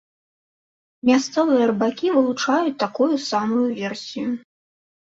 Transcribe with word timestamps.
Мясцовыя 1.09 1.67
рыбакі 1.73 2.07
вылучаюць 2.17 2.77
такую 2.87 3.13
самую 3.31 3.65
версію. 3.81 4.27